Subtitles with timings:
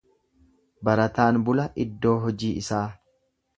[0.89, 2.83] Barataan bula iddoo hojii isaa.